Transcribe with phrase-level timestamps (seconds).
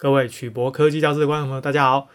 [0.00, 2.08] 各位曲博科技教室的观众朋友，大家好。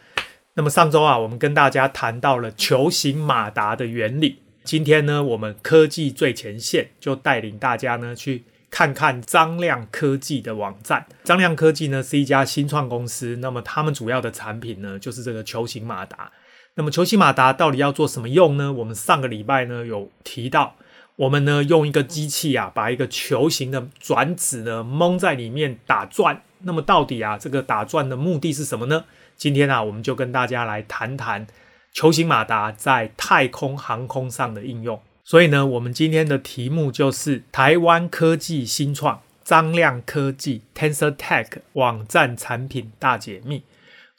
[0.53, 4.39] 那么上周啊，我们跟大家谈到了球形马达的原理。
[4.63, 11.05] 今天呢，我们科技最前线就带领大家呢去看看张亮科技的网站。
[11.25, 16.31] 张亮科技呢是一家新创公司，那么他们主要的产品呢就是这个球形马达。
[16.75, 18.71] 那么球形马达到底要做什么用呢？
[18.71, 20.77] 我们上个礼拜呢有提到，
[21.17, 26.43] 我们呢用一个机器啊，把一个球形的转子呢蒙在里面打转。
[26.63, 29.05] 那么到底啊，这个打转的目的是什么呢？
[29.35, 31.45] 今天啊，我们就跟大家来谈谈
[31.93, 35.01] 球形马达在太空航空上的应用。
[35.23, 43.63] 所以呢，我们今天的题目就是台湾科技新创张量科技 TensorTech 网站产品大解密。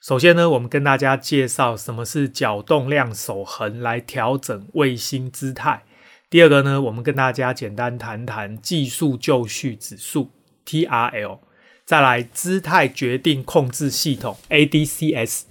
[0.01, 5.83] 首先呢，我们跟大家介绍什么是角动量守恒来调整卫星姿态。
[6.29, 10.31] 第二个呢，我们跟大家简单谈谈技术就绪指数
[10.67, 11.39] TRL。
[11.87, 15.43] 再来，姿态决定控制系统 ADCS，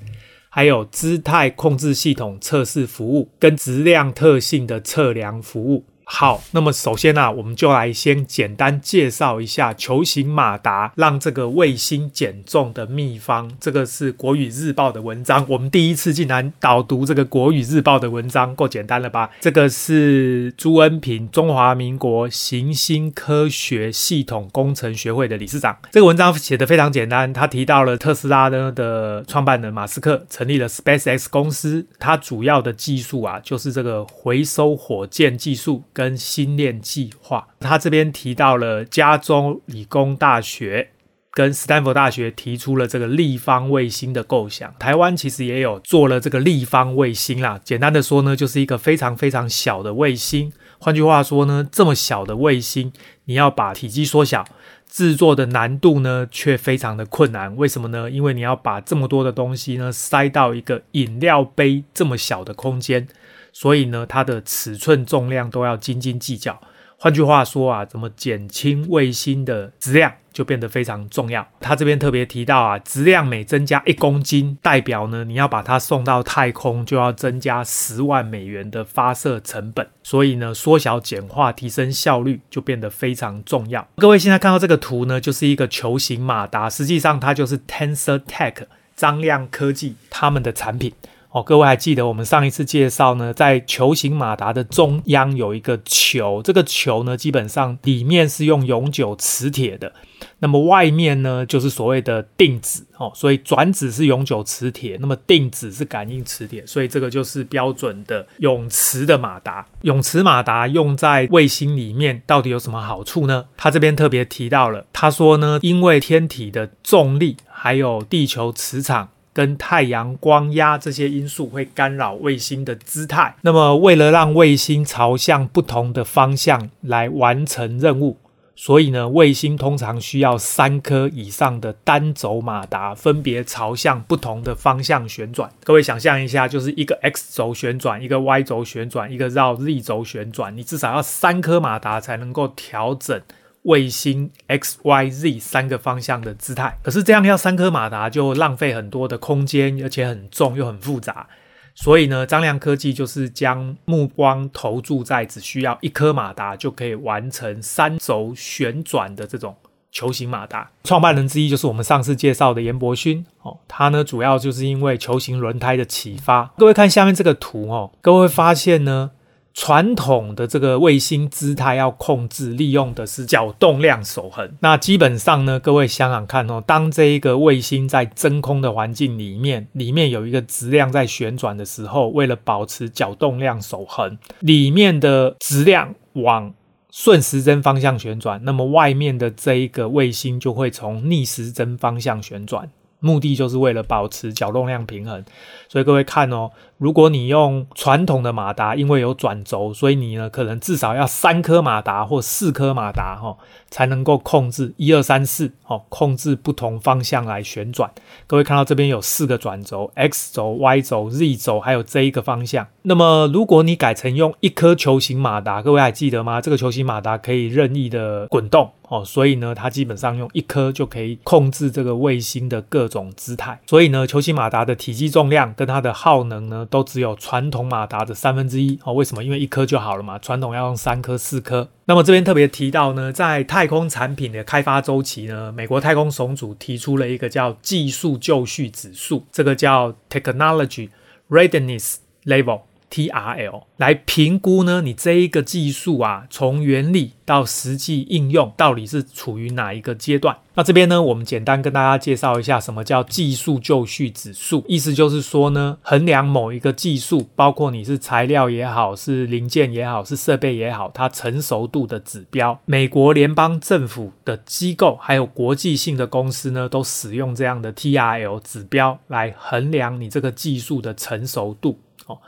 [0.50, 5.86] 还有姿态控制系统测试服务跟质量特性的测量服务。
[6.06, 13.52] 好，那么首先呢、我们就来先简单介绍一下球形马达让这个卫星减重的秘方。
[13.60, 19.30] 这个是国语日报的文章，我们第一次竟然导读这个国语日报的文章，够简单了吧？
[19.40, 25.78] 这个是朱恩平，中华民国行星科学系统工程学会的理事长。
[25.92, 40.90] 这个文章写得非常简单，他提到了特斯拉呢的创办人马斯克成立了 SpaceX 公司，它主要的技术啊就是这个回收火箭技术跟星链计划，他这边提到了加州理工大学
[41.32, 44.74] 跟斯坦福大学提出了这个立方卫星的构想。
[44.78, 47.60] 台湾其实也有做了这个立方卫星啦。
[47.64, 50.52] 简单的说呢，就是一个非常非常小的卫星。
[50.80, 52.92] 换句话说呢，这么小的卫星，
[53.26, 54.46] 你要把体积缩小，
[54.88, 57.56] 制作的难度呢却非常的困难。
[57.56, 58.12] 为什么呢？
[58.12, 63.08] 因为你要把这么多的东西呢塞到一个饮料杯这么小的空间。
[63.54, 66.60] 所以呢，它的尺寸、重量都要斤斤计较。
[66.98, 71.46] 换句话说啊，怎么减轻卫星的质量就变得非常重要。
[71.60, 79.86] 他这边特别提到啊，质量每增加一公斤，代表呢，你要把它送到太空就要增加十万美元的发射成本。
[80.02, 83.86] 所以呢，缩小、简化、提升效率就变得非常重要。
[83.98, 88.66] 各位现在看到这个图呢，就是一个球形马达，实际上它就是 TensorTech
[88.96, 90.94] 张量科技他们的产品。
[91.34, 99.92] 哦，各位还记得我们上一次介绍呢，在球形马达的中央有一个球，这个球呢，基本上里面是用永久磁铁的，
[100.38, 109.66] 那么外面呢就是所谓的定子哦，所以转子是永久磁铁，那么定子是感应磁铁，所以这个就是标准的永磁的马达。
[109.82, 113.46] 永磁马达用在卫星里面到底有什么好处呢？
[113.58, 119.10] 他这边特别提到了，他说呢，因为天体的重力还有地球磁场。
[119.34, 123.36] 跟太阳光压这些因素会干扰卫星的姿态。
[123.42, 128.18] 那么，为了让卫星朝向不同的方向来完成任务，
[128.56, 135.50] 所以呢，卫星通常需要三颗以上的单轴马达，分别朝向不同的方向旋转。
[135.64, 143.20] 各位想象一下，就是一个 X 轴旋转，一个 Y 轴旋转，一个绕 Z 轴旋转，你至少要三颗马达才能够调整。
[143.64, 151.28] 卫星 X、Y、Z 三个方向的姿态，可是这样要三颗马达就浪费很多的空间，而且很重又很复杂。
[151.76, 159.56] 所以呢，张亮科技就是将目光投注在只需要一颗马达就可以完成三轴旋转的这种
[159.92, 160.70] 球形马达。
[160.84, 166.54] 创办人之一就是我们上次介绍的颜伯勋哦，他呢主要就是因为球形轮胎的启发。
[166.58, 169.12] 各位看下面这个图哦，各位会发现呢。
[169.54, 174.52] 传统的这个卫星姿态要控制，利用的是角动量守恒。
[174.60, 186.54] 那基本上呢，各位想想看哦，当这一个卫星在真空的环境里面，里面有一个质量在旋转的时候，为了保持角动量守恒，里面的质量往
[186.92, 192.70] 顺时针方向旋转，那么外面的这一个卫星就会从逆时针方向旋转。
[193.04, 195.22] 目的就是为了保持角动量平衡，
[195.68, 203.36] 所以各位看哦，如果你用传统的马达，因为有转轴，所以你呢可能至少要三颗马达或四颗马达哈，
[203.70, 207.92] 才能够控制一二三四哦，控制不同方向来旋转。
[208.26, 212.66] 各位看到这边有四个转轴，X 轴、Y 轴、Z 轴，还有这一个方向。
[212.84, 216.40] 那么如果你改成用一颗球形马达，各位还记得吗？
[216.40, 218.72] 这个球形马达可以任意的滚动。
[218.94, 223.60] 哦，所以呢，它基本上用一颗就可以控制这个卫星的各种姿态。
[223.66, 228.78] 所以呢，球形马达的体积重量跟它的耗能呢，都只有传统马达的三分之一。
[228.84, 229.24] 哦，为什么？
[229.24, 231.68] 因为一颗就好了嘛，传统要用三颗、四颗。
[231.86, 240.90] 那么这边特别提到呢，在太空产品的开发周期呢，美国太空总署提出了一个叫技术就绪指数，这个叫 Technology
[241.30, 242.62] Readiness Level。
[242.94, 250.38] TRL 来评估呢，你这一个技术啊，从原理到实际应用，到底是处于哪一个阶段？
[250.54, 254.64] 那这边呢，我们简单跟大家介绍一下，什么叫技术就绪指数？
[254.68, 262.60] 意思就是说呢，衡量某一个技术，包括你是材料也好，是零件也好，是设备也好，它成熟度的指标。
[262.66, 271.80] 美国联邦政府的机构还有国际性的公司呢，都使用这样的 TRL 指标来衡量你这个技术的成熟度。
[272.06, 272.20] 哦。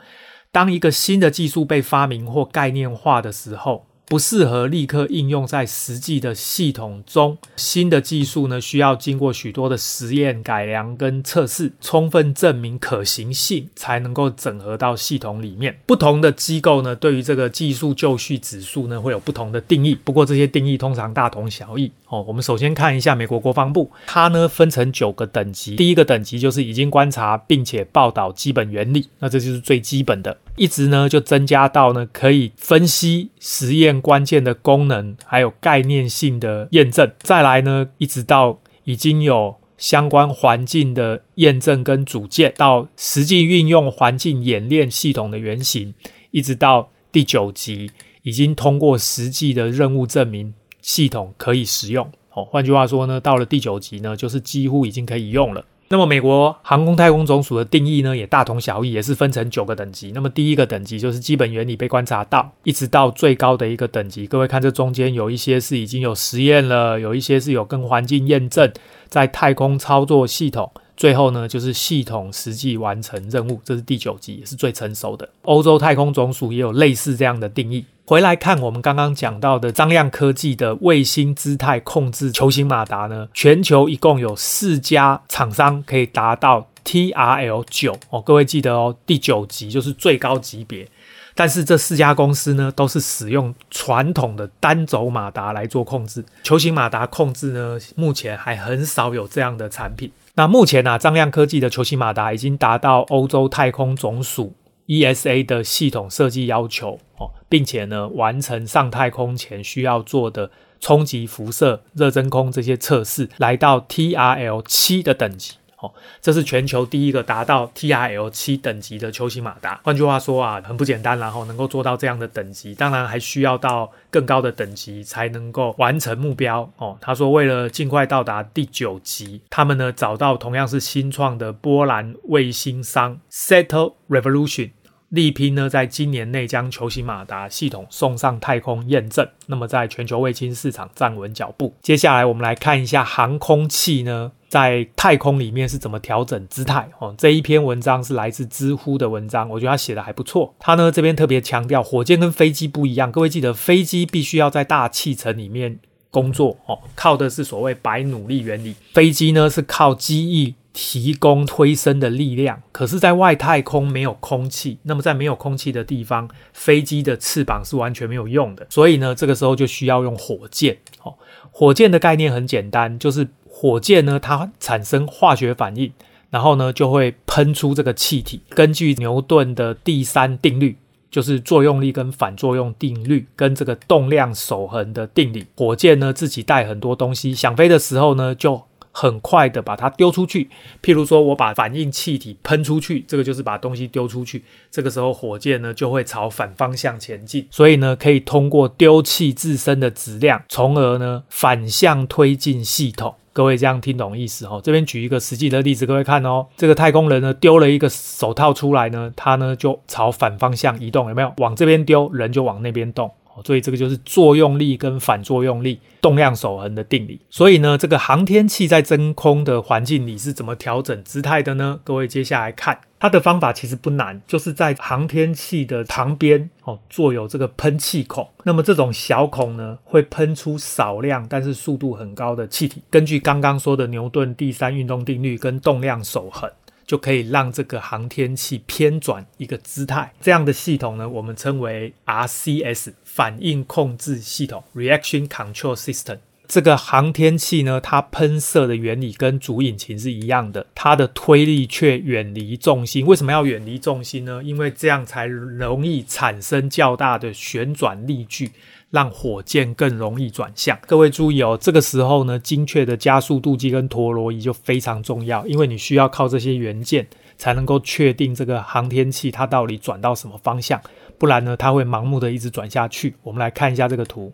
[0.56, 7.36] 当一个新的技术被发明或概念化的时候，不适合立刻应用在实际的系统中。
[7.56, 15.78] 新的技术呢，需要经过许多的实验、改良跟测试，充分证明可行性，才能够整合到系统里面。
[15.84, 19.94] 不同的机构呢，对于这个技术就绪指数呢，会有不同的定义。
[19.94, 21.92] 不过这些定义通常大同小异。
[22.08, 25.76] 哦，我们首先看一下美国国防部，它呢分成九个等级。
[25.76, 30.38] 第一个等级就是已经观察并且报道基本原理，那这就是最基本的。
[30.56, 37.10] 一直呢就增加到呢可以分析实验关键的功能，还有概念性的验证。
[37.18, 45.92] 再来呢，一直到已经有相关环境的验证跟组件，到实际运用环境演练系统的原型，
[46.30, 47.90] 一直到第九级
[48.22, 52.10] 已经通过实际的任务证明系统可以使用。
[52.32, 55.64] 哦，换句话说呢，到了第九级呢，就是几乎已经可以用了。
[55.88, 60.10] 那么，美国航空太空总署的定义呢，也大同小异，也是分成九个等级。
[60.12, 64.26] 那么，第一个等级就是基本原理被观察到，一直到最高的一个等级。
[64.26, 68.72] 各位看，这中间有一些是已经有实验了，有一些是有跟环境验证，
[69.08, 70.72] 在太空操作系统。
[70.96, 75.28] 最后呢，就是系统实际完成任务，这是第九级，也是最成熟的。
[75.42, 77.84] 欧洲太空总署也有类似这样的定义。
[78.06, 90.88] 回来看我们刚刚讲到的张亮科技的卫星姿态控制球形马达呢，全球一共有四家厂商可以达到 TRL 九哦，各位记得哦，第九级就是最高级别。
[91.34, 100.10] 但是这四家公司呢，都是使用传统的单轴马达来做控制，球形马达控制呢，目前还很少有这样的产品。
[100.36, 104.54] 那目前啊，张亮科技的球形马达已经达到欧洲太空总署
[104.86, 107.30] ESA 的系统设计要求哦。
[107.48, 110.50] 并且呢，完成上太空前需要做的
[110.80, 115.54] 冲击辐射、热真空这些测试，来到 TRL 七的等级。
[115.86, 119.80] 哦，这是全球第一个达到 TRL 七等级的球形马达。
[119.84, 126.70] 换句话说啊，很不简单，然后能够做到这样的等级，当然还需要到更高的等级才能够完成目标。
[126.76, 134.70] 哦，他说为了尽快到达第九级，他们呢找到同样是新创的波兰卫星商 Settle Revolution。
[135.10, 141.74] 力拼呢，在今年内将球形马达系统送上太空验证，那么在全球卫星市场站稳脚步。
[141.80, 147.14] 接下来我们来看一下航空器呢，在太空里面是怎么调整姿态哦。
[147.16, 150.52] 这一篇文章是来自知乎的文章，我觉得他写的还不错。
[150.58, 153.12] 他呢这边特别强调，火箭跟飞机不一样。
[153.12, 155.78] 各位记得，飞机必须要在大气层里面
[156.10, 158.74] 工作哦，靠的是所谓白努力原理。
[158.92, 160.54] 飞机呢是靠机翼。
[160.78, 168.66] 提供推升的力量，可是，在外太空没有空气，那么在没有空气的地方，飞机的翅膀是完全没有用的。
[168.68, 170.76] 所以呢，这个时候就需要用火箭。
[171.02, 171.14] 哦，
[171.50, 175.90] 火箭的概念很简单，就是火箭呢，它产生化学反应，
[176.28, 178.42] 然后呢，就会喷出这个气体。
[178.50, 180.76] 根据牛顿的第三定律，
[181.10, 188.62] 就是作用力跟反作用定律，跟这个动量守恒的定理，火箭呢自己带很多东西，想飞的时候呢，就
[188.98, 190.48] 很快的把它丢出去，
[190.82, 194.42] 譬如说我把反应气体喷出去，这个就是把东西丢出去。
[194.70, 203.14] 这个时候火箭呢就会朝反方向前进，所以呢可以通过丢弃自身的质量，从而呢反向推进系统。
[203.34, 204.62] 各位这样听懂意思哦？
[204.64, 211.30] 这边举一个实际的例子，各位看哦，这个太空人呢丢了一个手套出来呢，他呢就朝反方向移动，有没有？
[211.36, 213.12] 往这边丢，人就往那边动。
[213.44, 217.20] 所以这个就是作用力跟反作用力、动量守恒的定理。
[217.30, 221.80] 所以呢，这个航天器在真空的环境里是怎么调整姿态的呢？
[221.84, 228.28] 各位接下来看，它的方法其实不难，就是在航天器的旁边哦，做有这个喷气孔。
[228.44, 232.82] 那么这种小孔呢，会喷出少量但是速度很高的气体。
[232.90, 236.50] 根据刚刚说的牛顿第三运动定律跟动量守恒。
[236.86, 246.18] 就可以让这个航天器偏转一个姿态，这样的系统呢，我们称为 RCS 反应控制系统 （Reaction Control System）。
[246.48, 253.04] 这个航天器呢，它喷射的原理跟主引擎是一样的，它的推力却远离重心。
[253.04, 254.40] 为什么要远离重心呢？
[254.44, 258.52] 因为这样才容易产生较大的旋转力矩，
[258.96, 260.78] 让火箭更容易转向。
[260.86, 270.80] 各位注意哦，这个时候呢，精确的加速度计跟陀螺仪就非常重要，因为你需要靠这些元件才能够确定这个航天器它到底转到什么方向。
[271.18, 273.16] 不然呢，它会盲目的一直转下去。
[273.22, 274.32] 我们来看一下这个图，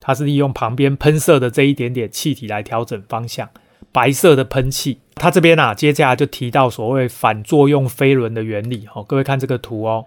[0.00, 3.48] 它是利用旁边喷射的这一点点气体来调整方向。
[3.92, 8.88] 白色的喷气，它这边啊，接下来就提到所谓反作用飞轮的原理。
[8.94, 10.06] 哦，各位看这个图哦，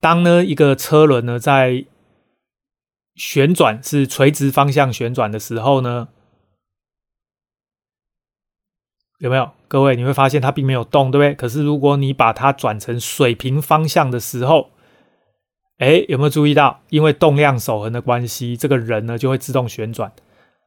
[0.00, 1.84] 当呢一个车轮呢在
[3.14, 6.08] 旋转，是垂直方向旋转的时候呢。
[9.18, 9.50] 有没有？
[9.66, 11.34] 各位，你会发现它并没有动，对不对？
[11.34, 14.70] 可是如果你把它转成水平方向的时候，
[15.78, 16.80] 哎，有没有注意到？
[16.90, 20.12] 因为动量守恒的关系，这个人呢就会自动旋转，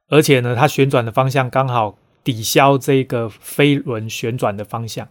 [0.10, 5.08] 而且呢，它旋转的方向刚好抵消这个飞轮旋转的方向，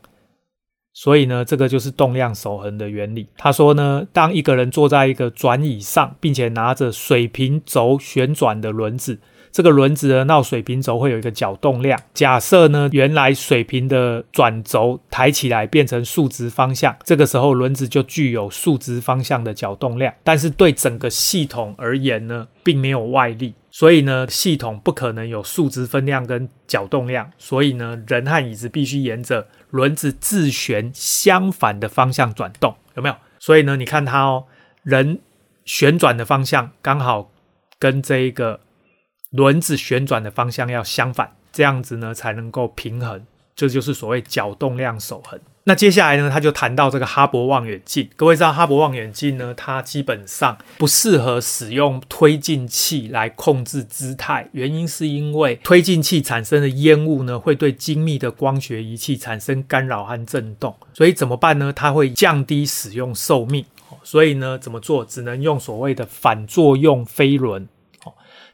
[0.93, 3.29] 所以呢，这个就是动量守恒的原理。
[3.37, 9.19] 他说呢，当一个人坐在一个转椅上，并且拿着水平轴旋转的轮子。
[9.53, 12.01] 这个轮子的，绕水平轴会有一个角动量。
[12.15, 20.15] 假设呢，原来水平的转轴抬起来变成竖直方向，这个时候轮子就具有竖直方向的角动量。
[20.23, 27.31] 但是对整个系统而言呢，并没有外力，所以呢，系统不可能有竖直分量跟角动量。
[27.37, 33.17] 所以呢，人和椅子必须沿着轮子自旋相反的方向转动，有没有？
[33.41, 34.45] 所以呢，你看它哦，
[34.85, 35.19] 人
[35.65, 37.33] 旋转的方向刚好
[37.79, 38.61] 跟这一个。
[39.31, 45.39] 轮子旋转的方向要相反，这样子呢才能够平衡，这就是所谓角动量守恒。
[45.65, 48.09] 那接下来呢，他就谈到这个哈勃望远镜。
[48.17, 60.75] 各位知道哈勃望远镜呢，它基本上不适合使用推进器来控制姿态，原因是因为推进器产生的烟雾呢，会对精密的光学仪器产生干扰和震动。
[60.95, 61.73] 所以怎么办呢？
[61.73, 63.65] 它会降低使用寿命。
[64.03, 65.05] 所以呢，怎么做？
[65.05, 67.69] 只能用所谓的反作用飞轮。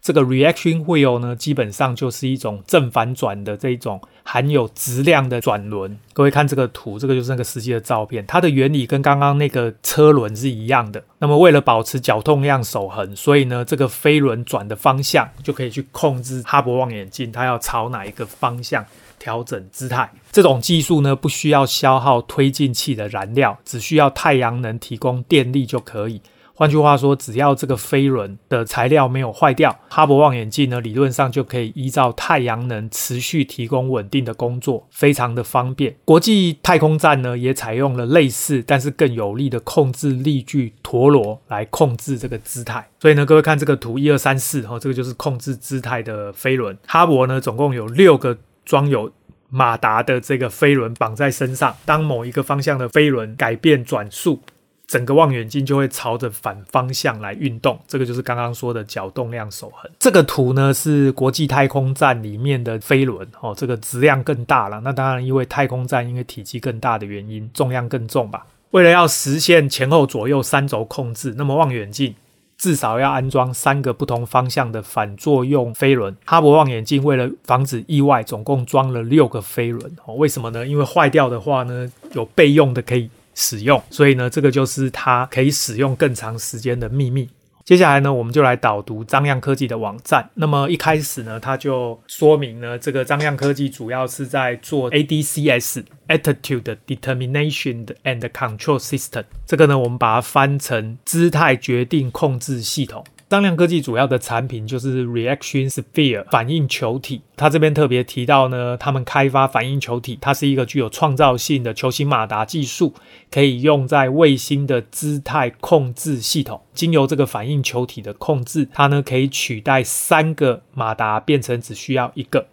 [0.07, 5.99] 这个 reaction wheel 呢，基本上就是一种正反转的这种含有质量的转轮。
[6.13, 11.03] 各位看这个图，这个就是那个实际的照片，它的原理跟刚刚那个车轮是一样的。
[11.19, 18.87] 那么为了保持角动量守恒，所以呢，这个飞轮转的方向就可以去控制哈勃望远镜它要朝哪一个方向
[19.19, 20.09] 调整姿态。
[20.31, 26.21] 这种技术呢，不需要消耗推进器的燃料，只需要太阳能提供电力就可以。
[26.59, 35.95] 换句话说，只要这个飞轮的材料没有坏掉，哈勃望远镜呢，理论上就可以依照太阳能持续提供稳定的工作，非常的方便。
[36.07, 42.89] 国际太空站呢，也采用了类似但是更有力的控制力矩陀螺来控制这个姿态。
[42.99, 46.75] 所以呢，各位看这个图，一二三四，哈，这个就是控制姿态的飞轮。
[46.87, 49.13] 哈勃呢，总共有六个装有
[49.51, 54.41] 马达的这个飞轮绑在身上，当某一个方向的飞轮改变转速。
[54.87, 59.91] 整个望远镜就会朝着反方向来运动，这个就是刚刚说的角动量守恒。
[59.99, 64.81] 这个图呢是国际太空站里面的飞轮哦，这个质量更大了。
[64.85, 68.47] 那当然，因为太空站因为体积更大的原因，重量更重吧。
[68.71, 72.15] 为了要实现前后左右三轴控制，那么望远镜
[72.57, 76.17] 至少要安装三个不同方向的反作用飞轮。
[76.25, 80.15] 哈勃望远镜为了防止意外，总共装了六个飞轮哦。
[80.15, 80.65] 为什么呢？
[80.65, 83.11] 因为坏掉的话呢，有备用的可以。
[83.37, 87.29] 使用，所以呢，这个就是它可以使用更长时间的秘密。
[87.65, 90.31] 接下来呢，我们就来导读张漾科技的网站。
[90.35, 99.25] 那么一开始呢，它就说明呢，这个张漾科技主要是在做 ADCS（Attitude Determination and Control System）。
[99.45, 103.05] 这个呢，我们把它翻成姿态决定控制系统。
[103.29, 107.23] 张量科技主要的产品就是 Reaction Sphere 反应球体。
[107.35, 112.95] 他这边特别提到呢，他们开发反应球体，它是一个具有创造性的球形马达技术，
[113.29, 116.63] 可以用在卫星的姿态控制系统。
[116.73, 122.47] 经由这个反应球体的控制，它呢可以取代三个马达，变成只需要一个。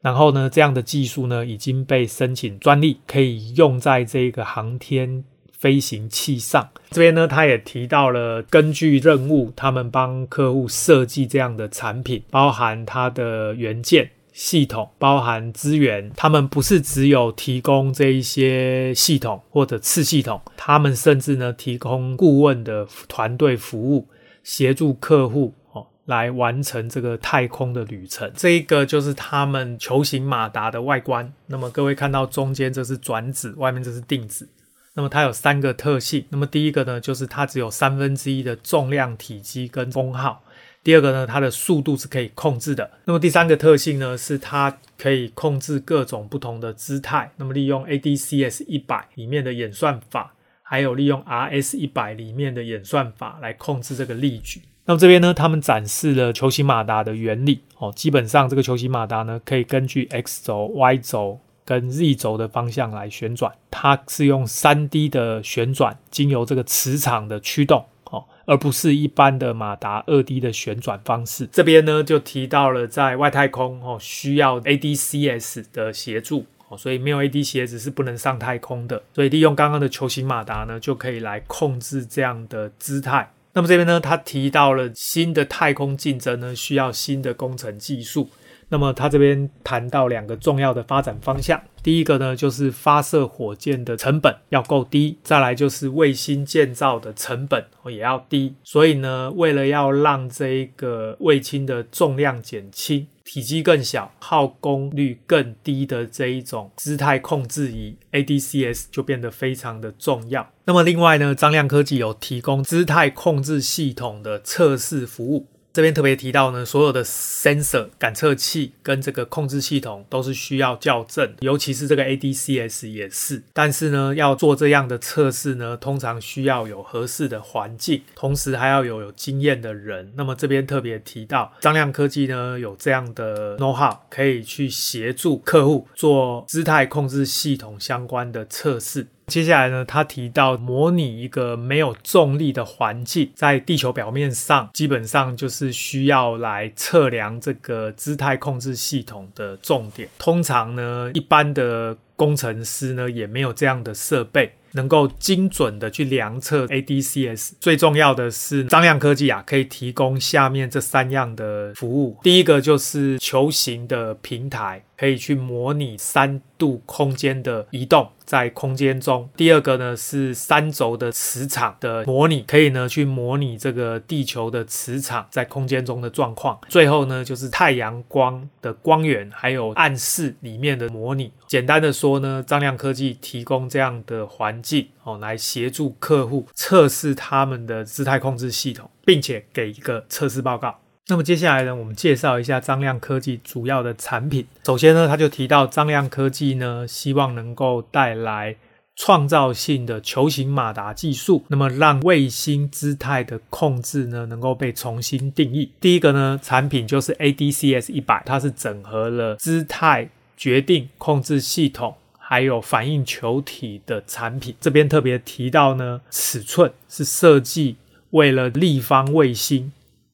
[0.00, 5.24] 然后呢，这样的技术呢已经被申请专利，可以用在这个航天。
[5.60, 16.10] 飞行器上，这边呢，他也提到了，根据任务，他们帮客户设计这样的产品，包含它的元件、系统，包含资源。
[16.16, 24.08] 他们不是只有提供这一些系统或者次系统，他们甚至呢提供顾问的团队服务，
[24.42, 28.32] 协助客户哦来完成这个太空的旅程。
[28.34, 31.30] 这一个就是他们球形马达的外观。
[31.48, 34.48] 那么各位看到中间这是转子，外面这是定子。
[34.94, 36.24] 那么它有三个特性。
[36.30, 40.42] 那么第一个呢，就是它只有三分之一的重量、体积跟功耗。
[40.82, 42.90] 第二个呢，它的速度是可以控制的。
[43.04, 47.30] 那么第三个特性呢，是它可以控制各种不同的姿态。
[47.36, 54.62] 那么利用 ADCS 一百里面的演算法，还有利用 RS 一百里面的演算法来控制这个力矩。
[54.86, 57.92] 那么这边呢，他们展示了球形马达的原理哦。
[57.94, 61.38] 基本上这个球形马达呢，可以根据 X 轴、Y 轴
[61.78, 63.52] 跟 Z 轴的方向来旋转。
[63.70, 68.24] 它是用 3D 的旋转，经由这个磁场的驱动哦。
[68.44, 71.48] 而不是一般的马达二 D 的旋转方式。
[71.52, 79.00] 这边呢就提到了在外太空哦需要 ADCS 的协助哦，所以没有 ADCS 是不能上太空的。
[79.14, 83.32] 所以利用刚刚的球形马达呢就可以来控制这样的姿态。
[83.52, 88.28] 那么这边呢他提到了新的太空竞争呢需要新的工程技术。
[88.70, 91.60] 那么他这边谈到两个重要的发展方向。
[91.82, 98.54] 第一个呢，就是发射火箭的成本要够低，再来就是卫星建造的成本也要低。
[98.62, 110.46] 所以呢，为了要让这个卫星的重量减轻、体积更小、耗功率更低的这一种姿态控制仪，ADCS 就变得非常的重要。
[110.66, 115.46] 那么另外呢，张亮科技有提供姿态控制系统的测试服务。
[115.72, 123.42] 这边特别提到呢，所有的 sensor 感测器跟这个控制系统都是需要校正，尤其是这个 ADCS 也是。
[123.52, 130.12] 但是呢，要做这样的测试呢，通常需要有合适的环境，同时还要有有经验的人。
[130.16, 139.06] 那么这边特别提到，张亮科技呢有这样的 know how，可以去协助客户做姿态控制系统相关的测试。
[139.30, 150.08] 接下来呢，他提到模拟一个没有重力的环境，在地球表面上，基本上就是需要来测量这个姿态控制系统的重点。
[150.18, 157.52] 通常呢，一般的工程师呢也没有这样的设备，能够精准的去量测 ADCS。
[157.60, 162.16] 最重要的是，张亮科技啊，可以提供下面这三样的服务。
[162.22, 164.82] 第一个就是球形的平台。
[165.00, 169.26] 可以去模拟三度空间的移动在空间中。
[169.34, 176.60] 第二个呢是三轴的磁场的模拟，可以呢去模拟这个地球的磁场在空间中的状况。
[176.68, 181.32] 最后呢就是太阳光的光源还有暗室里面的模拟。
[181.46, 190.78] 简单的说呢，张亮科技提供这样的环境哦，来协助客户测试他们的姿态控制系统，并且给一个测试报告。
[191.08, 194.46] 那么接下来呢，我们介绍一下张亮科技主要的产品。
[194.64, 198.54] 首先呢，他就提到张亮科技呢，希望能够带来
[198.94, 205.72] 创造性的球形马达技术，那么让卫星姿态的控制呢，能够被重新定义。
[205.80, 211.96] 第一个呢，产品就是 ADCS 一百，它是整合了姿态决定控制系统，
[212.30, 214.54] 还有反应球体的产品。
[214.60, 217.74] 这边特别提到呢，尺寸是设计
[218.10, 219.72] 为了立方卫星。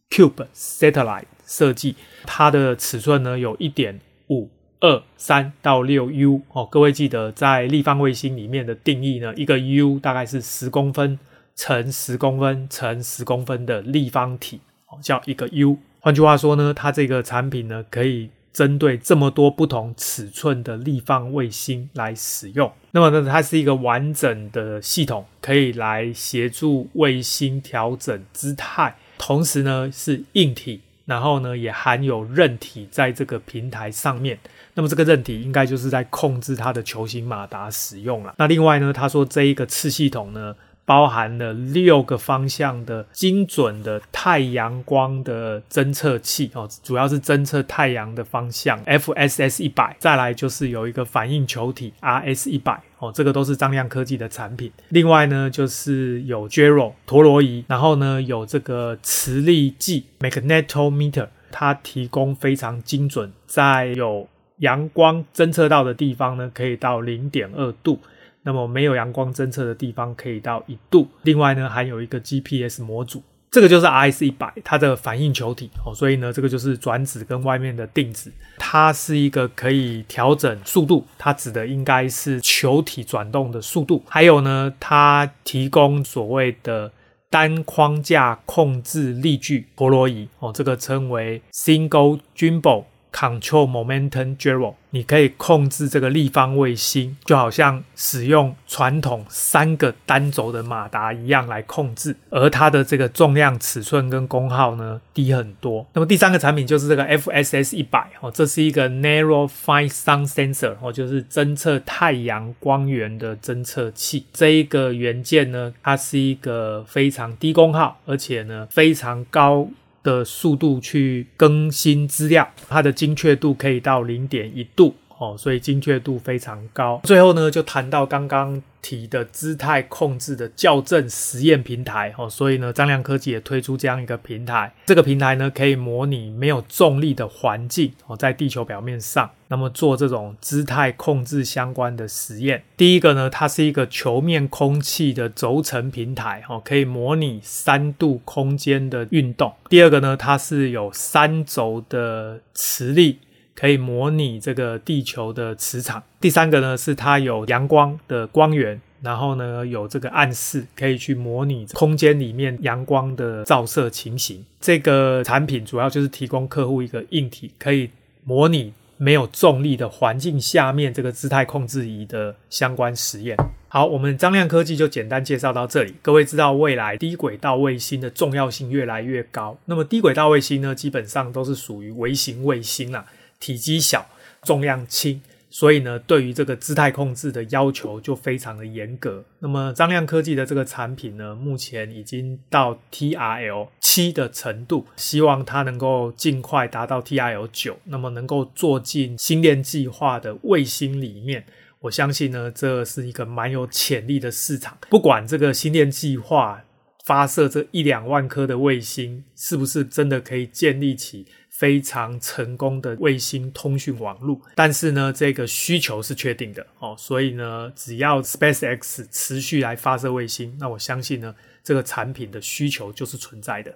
[0.08, 4.48] Cube Satellite 设计，它的尺寸呢有一点五
[4.80, 11.18] 二三到六 U 哦，各位记得在立方卫星里面的定义呢，一个 U 大概是十公分
[11.54, 15.76] 乘十公分乘十公分的立方体哦，叫一个 U。
[16.00, 22.72] 换句话说呢，它这个产品呢可以针对这么多不同尺寸的立方卫星来使用。
[22.92, 28.96] 那么呢，它是一个完整的系统，可以来协助卫星调整姿态。
[29.18, 34.38] 同时呢是硬体，然后呢也含有韧体在这个平台上面。
[34.72, 38.34] 那么这个韧体应该就是在控制它的球形马达使用了。
[38.38, 54.70] 那另外呢，他说这一个次系统呢，包含了六个方向的精准的太阳光的侦测器哦，主要是侦测太阳的方向，FSS 一百，再来就是有一个反应球体 RS 一百哦，这个都是张亮科技的产品。
[54.90, 67.98] 另外呢，就是有 Gyro 陀螺仪，然后呢有这个磁力计 Magnetometer，它提供非常精准，在有阳光侦测到的地方呢，可以到零点二度。
[68.46, 86.92] 那么没有阳光侦测的地方可以到一度，另外呢还有一个 GPS 模组，这个就是 RS100 它的反应球体哦，所以呢这个就是转子跟外面的定子，它是一个可以调整速度，它指的应该是球体转动的速度，还有呢它提供所谓的
[87.28, 92.84] 单框架控制力矩陀螺仪哦，这个称为 Single Gimbal
[93.16, 105.86] Control Momentum Gyro，你可以控制这个立方卫星，就好像使用传统三个单轴的马达一样来控制，而它的这个重量、尺寸跟功耗呢低很多。
[105.94, 114.26] 那么第三个产品就是这个 FSS 一百哦，这是一个 Narrow Field Sun Sensor 哦，就是侦测太阳光源的侦测器。
[114.34, 119.66] 这一个元件呢，它是一个非常低功耗，而且呢非常高。
[120.06, 124.94] 的速度去更新资料，它的精确度可以到零点一度。
[125.18, 127.00] 哦，所以精确度非常高。
[127.04, 134.72] 最后呢，就谈到刚刚提的姿态控制的校正实验平台哦，所以呢，张亮科技也推出这样一个平台。
[134.86, 142.62] 这个平台呢，可以模拟没有重力的环境哦，在地球表面上，那么做这种姿态控制相关的实验。
[142.76, 149.52] 第一个呢，它是一个球面空气的轴承平台哦，可以模拟三度空间的运动。
[149.68, 153.18] 第二个呢，它是有三轴的磁力。
[153.58, 156.02] 可以模拟这个地球的磁场。
[156.20, 164.44] 第三个呢，是它有阳光的光源，然后呢有这个暗示，可以去模拟空间里面阳光的照射情形。
[164.60, 167.90] 这个产品主要就是提供客户一个硬体，可以
[168.24, 173.36] 模拟没有重力的环境下面这个姿态控制仪的相关实验。
[173.68, 175.94] 好，我们张亮科技就简单介绍到这里。
[176.00, 183.04] 各位知道未来低轨道卫星的重要性越来越高，那么低轨道卫星呢，基本上都是属于微型卫星啦。
[183.38, 184.08] 体积小，
[184.42, 185.20] 重量轻，
[185.50, 189.24] 所以呢，对于这个姿态控制的要求就非常的严格。
[189.38, 201.44] 那么张量科技的这个产品呢，目前已经到 TRL 七的程度，希望它能够尽快达到 TRL 九，那么能够做进星链计划的卫星里面。
[201.80, 204.76] 我相信呢，这是一个蛮有潜力的市场。
[204.88, 206.60] 不管这个星链计划
[207.06, 223.72] 发射这一两万颗的卫星，是不是真的可以建立起非常成功的卫星通讯网络，但是呢，这个需求是确定的哦，所以呢，只要 SpaceX 持续来发射卫星，那我相信呢，这个产品的需求就是存在的。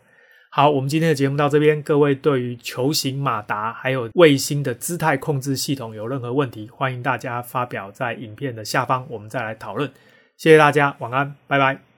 [0.51, 9.89] 好，我们今天的节目到这边，各位对于球形马达还有卫星的姿态控制系统有任何问题，欢迎大家发表在影片的下方，我们再来讨论。
[10.37, 11.90] 谢谢大家，晚安，拜拜。